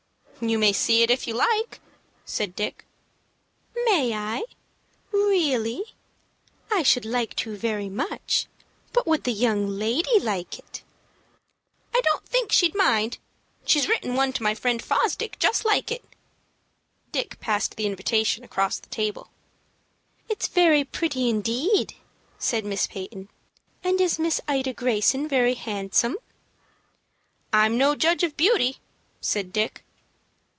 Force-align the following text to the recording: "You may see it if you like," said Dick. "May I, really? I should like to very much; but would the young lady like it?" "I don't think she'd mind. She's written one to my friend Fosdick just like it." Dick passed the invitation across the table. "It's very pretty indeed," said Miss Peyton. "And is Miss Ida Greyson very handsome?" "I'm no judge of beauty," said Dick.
"You 0.43 0.57
may 0.57 0.73
see 0.73 1.03
it 1.03 1.11
if 1.11 1.27
you 1.27 1.35
like," 1.35 1.79
said 2.25 2.55
Dick. 2.55 2.83
"May 3.85 4.15
I, 4.15 4.45
really? 5.11 5.83
I 6.71 6.81
should 6.81 7.05
like 7.05 7.35
to 7.35 7.55
very 7.55 7.89
much; 7.89 8.47
but 8.91 9.05
would 9.05 9.23
the 9.23 9.31
young 9.33 9.67
lady 9.67 10.19
like 10.19 10.57
it?" 10.57 10.81
"I 11.93 12.01
don't 12.03 12.25
think 12.25 12.51
she'd 12.51 12.73
mind. 12.73 13.19
She's 13.65 13.87
written 13.87 14.15
one 14.15 14.33
to 14.33 14.41
my 14.41 14.55
friend 14.55 14.81
Fosdick 14.81 15.37
just 15.37 15.63
like 15.63 15.91
it." 15.91 16.03
Dick 17.11 17.39
passed 17.39 17.75
the 17.75 17.85
invitation 17.85 18.43
across 18.43 18.79
the 18.79 18.89
table. 18.89 19.29
"It's 20.27 20.47
very 20.47 20.83
pretty 20.83 21.29
indeed," 21.29 21.93
said 22.39 22.65
Miss 22.65 22.87
Peyton. 22.87 23.29
"And 23.83 24.01
is 24.01 24.17
Miss 24.17 24.41
Ida 24.47 24.73
Greyson 24.73 25.27
very 25.27 25.53
handsome?" 25.53 26.17
"I'm 27.53 27.77
no 27.77 27.93
judge 27.93 28.23
of 28.23 28.35
beauty," 28.37 28.77
said 29.21 29.53
Dick. 29.53 29.83